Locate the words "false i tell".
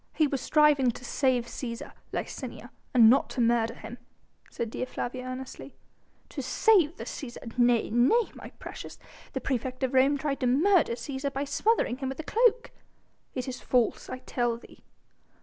13.61-14.57